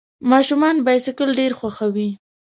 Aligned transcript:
ماشومان 0.31 0.75
بایسکل 0.85 1.29
ډېر 1.39 1.51
خوښوي. 1.59 2.09